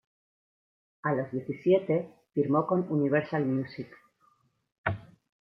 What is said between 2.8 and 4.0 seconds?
Universal Music.